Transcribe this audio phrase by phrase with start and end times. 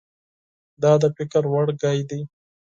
[0.81, 2.19] دا د فکر وړ خبره ده.